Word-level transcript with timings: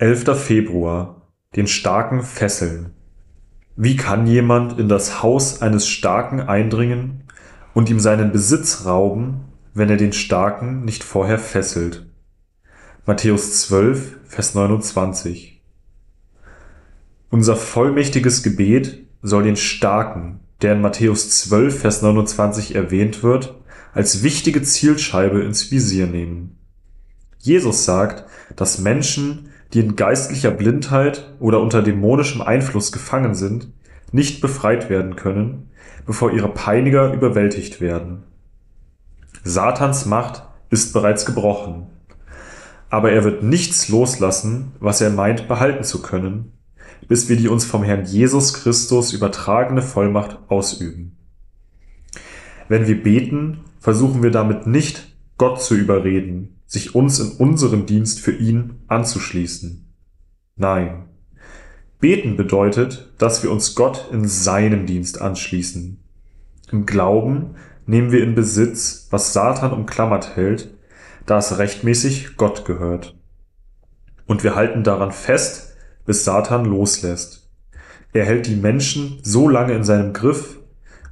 11. 0.00 0.34
Februar. 0.34 1.28
Den 1.54 1.66
Starken 1.66 2.22
fesseln. 2.22 2.94
Wie 3.76 3.96
kann 3.98 4.26
jemand 4.26 4.78
in 4.78 4.88
das 4.88 5.22
Haus 5.22 5.60
eines 5.60 5.86
Starken 5.86 6.40
eindringen 6.40 7.24
und 7.74 7.90
ihm 7.90 8.00
seinen 8.00 8.32
Besitz 8.32 8.86
rauben, 8.86 9.44
wenn 9.74 9.90
er 9.90 9.98
den 9.98 10.14
Starken 10.14 10.86
nicht 10.86 11.04
vorher 11.04 11.38
fesselt? 11.38 12.06
Matthäus 13.04 13.60
12, 13.60 14.20
Vers 14.24 14.54
29. 14.54 15.62
Unser 17.28 17.56
vollmächtiges 17.56 18.42
Gebet 18.42 19.06
soll 19.20 19.42
den 19.42 19.56
Starken, 19.56 20.40
der 20.62 20.72
in 20.76 20.80
Matthäus 20.80 21.28
12, 21.42 21.78
Vers 21.78 22.00
29 22.00 22.74
erwähnt 22.74 23.22
wird, 23.22 23.54
als 23.92 24.22
wichtige 24.22 24.62
Zielscheibe 24.62 25.42
ins 25.42 25.70
Visier 25.70 26.06
nehmen. 26.06 26.56
Jesus 27.38 27.84
sagt, 27.84 28.24
dass 28.56 28.78
Menschen, 28.78 29.49
die 29.72 29.80
in 29.80 29.96
geistlicher 29.96 30.50
Blindheit 30.50 31.34
oder 31.38 31.60
unter 31.60 31.82
dämonischem 31.82 32.42
Einfluss 32.42 32.92
gefangen 32.92 33.34
sind, 33.34 33.68
nicht 34.12 34.40
befreit 34.40 34.90
werden 34.90 35.16
können, 35.16 35.70
bevor 36.06 36.32
ihre 36.32 36.48
Peiniger 36.48 37.12
überwältigt 37.12 37.80
werden. 37.80 38.24
Satans 39.44 40.06
Macht 40.06 40.42
ist 40.70 40.92
bereits 40.92 41.24
gebrochen, 41.24 41.86
aber 42.90 43.12
er 43.12 43.24
wird 43.24 43.42
nichts 43.42 43.88
loslassen, 43.88 44.72
was 44.80 45.00
er 45.00 45.10
meint 45.10 45.48
behalten 45.48 45.84
zu 45.84 46.02
können, 46.02 46.52
bis 47.08 47.28
wir 47.28 47.36
die 47.36 47.48
uns 47.48 47.64
vom 47.64 47.82
Herrn 47.82 48.04
Jesus 48.04 48.54
Christus 48.54 49.12
übertragene 49.12 49.82
Vollmacht 49.82 50.38
ausüben. 50.48 51.16
Wenn 52.68 52.86
wir 52.86 53.02
beten, 53.02 53.60
versuchen 53.80 54.22
wir 54.22 54.30
damit 54.30 54.66
nicht, 54.66 55.16
Gott 55.38 55.62
zu 55.62 55.74
überreden, 55.74 56.59
sich 56.70 56.94
uns 56.94 57.18
in 57.18 57.32
unseren 57.32 57.84
Dienst 57.84 58.20
für 58.20 58.30
ihn 58.30 58.76
anzuschließen. 58.86 59.92
Nein. 60.54 61.08
Beten 61.98 62.36
bedeutet, 62.36 63.12
dass 63.18 63.42
wir 63.42 63.50
uns 63.50 63.74
Gott 63.74 64.08
in 64.12 64.28
seinem 64.28 64.86
Dienst 64.86 65.20
anschließen. 65.20 65.98
Im 66.70 66.86
Glauben 66.86 67.56
nehmen 67.86 68.12
wir 68.12 68.22
in 68.22 68.36
Besitz, 68.36 69.08
was 69.10 69.32
Satan 69.32 69.72
umklammert 69.72 70.36
hält, 70.36 70.72
da 71.26 71.38
es 71.38 71.58
rechtmäßig 71.58 72.36
Gott 72.36 72.64
gehört. 72.64 73.18
Und 74.26 74.44
wir 74.44 74.54
halten 74.54 74.84
daran 74.84 75.10
fest, 75.10 75.74
bis 76.06 76.24
Satan 76.24 76.64
loslässt. 76.64 77.50
Er 78.12 78.24
hält 78.24 78.46
die 78.46 78.54
Menschen 78.54 79.18
so 79.24 79.48
lange 79.48 79.72
in 79.72 79.82
seinem 79.82 80.12
Griff, 80.12 80.60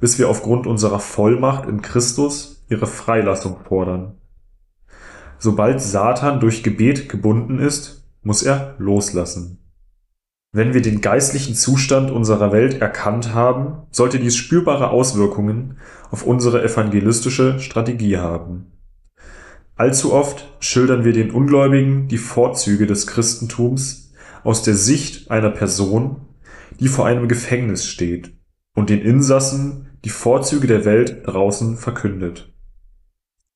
bis 0.00 0.20
wir 0.20 0.28
aufgrund 0.28 0.68
unserer 0.68 1.00
Vollmacht 1.00 1.68
in 1.68 1.82
Christus 1.82 2.64
ihre 2.68 2.86
Freilassung 2.86 3.58
fordern. 3.64 4.14
Sobald 5.38 5.80
Satan 5.80 6.40
durch 6.40 6.62
Gebet 6.62 7.08
gebunden 7.08 7.58
ist, 7.58 8.04
muss 8.22 8.42
er 8.42 8.74
loslassen. 8.78 9.58
Wenn 10.50 10.74
wir 10.74 10.82
den 10.82 11.00
geistlichen 11.00 11.54
Zustand 11.54 12.10
unserer 12.10 12.52
Welt 12.52 12.80
erkannt 12.80 13.34
haben, 13.34 13.86
sollte 13.90 14.18
dies 14.18 14.36
spürbare 14.36 14.90
Auswirkungen 14.90 15.78
auf 16.10 16.24
unsere 16.24 16.64
evangelistische 16.64 17.60
Strategie 17.60 18.16
haben. 18.16 18.72
Allzu 19.76 20.12
oft 20.12 20.48
schildern 20.58 21.04
wir 21.04 21.12
den 21.12 21.30
Ungläubigen 21.30 22.08
die 22.08 22.18
Vorzüge 22.18 22.86
des 22.86 23.06
Christentums 23.06 24.12
aus 24.42 24.62
der 24.62 24.74
Sicht 24.74 25.30
einer 25.30 25.50
Person, 25.50 26.22
die 26.80 26.88
vor 26.88 27.06
einem 27.06 27.28
Gefängnis 27.28 27.86
steht 27.86 28.32
und 28.74 28.90
den 28.90 29.02
Insassen 29.02 29.86
die 30.04 30.10
Vorzüge 30.10 30.66
der 30.66 30.84
Welt 30.84 31.22
draußen 31.26 31.76
verkündet. 31.76 32.52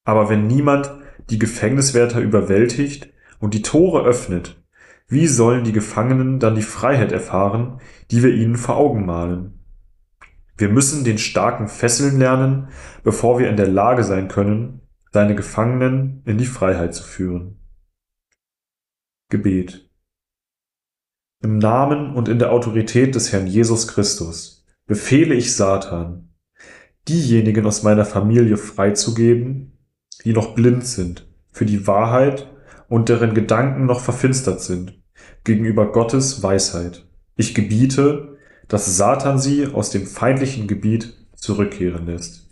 Aber 0.05 0.28
wenn 0.28 0.46
niemand 0.46 0.90
die 1.30 1.39
Gefängniswärter 1.39 2.20
überwältigt 2.20 3.08
und 3.39 3.55
die 3.55 3.62
Tore 3.62 4.05
öffnet, 4.05 4.62
wie 5.08 5.27
sollen 5.27 5.64
die 5.64 5.73
Gefangenen 5.73 6.39
dann 6.39 6.55
die 6.55 6.62
Freiheit 6.62 7.12
erfahren, 7.12 7.80
die 8.11 8.23
wir 8.23 8.33
ihnen 8.33 8.56
vor 8.56 8.77
Augen 8.77 9.05
malen? 9.05 9.58
Wir 10.56 10.68
müssen 10.68 11.05
den 11.05 11.18
Starken 11.18 11.68
fesseln 11.68 12.18
lernen, 12.18 12.68
bevor 13.02 13.39
wir 13.39 13.50
in 13.50 13.56
der 13.56 13.68
Lage 13.68 14.05
sein 14.05 14.28
können, 14.28 14.80
seine 15.12 15.34
Gefangenen 15.34 16.23
in 16.24 16.39
die 16.39 16.46
Freiheit 16.46 16.95
zu 16.95 17.02
führen. 17.02 17.58
Gebet. 19.29 19.90
Im 21.42 21.58
Namen 21.58 22.14
und 22.14 22.29
in 22.29 22.39
der 22.39 22.52
Autorität 22.52 23.14
des 23.14 23.33
Herrn 23.33 23.46
Jesus 23.46 23.89
Christus 23.89 24.64
befehle 24.86 25.34
ich 25.34 25.56
Satan, 25.56 26.33
diejenigen 27.08 27.67
aus 27.67 27.83
meiner 27.83 28.05
Familie 28.05 28.56
freizugeben, 28.56 29.73
die 30.24 30.33
noch 30.33 30.55
blind 30.55 30.86
sind 30.86 31.27
für 31.50 31.66
die 31.66 31.86
Wahrheit 31.86 32.48
und 32.88 33.08
deren 33.08 33.34
Gedanken 33.34 33.86
noch 33.86 34.00
verfinstert 34.00 34.60
sind 34.60 34.98
gegenüber 35.44 35.90
Gottes 35.92 36.42
Weisheit. 36.42 37.06
Ich 37.36 37.55
gebiete, 37.55 38.36
dass 38.68 38.96
Satan 38.96 39.38
sie 39.38 39.66
aus 39.66 39.90
dem 39.90 40.06
feindlichen 40.06 40.66
Gebiet 40.66 41.14
zurückkehren 41.34 42.06
lässt. 42.06 42.48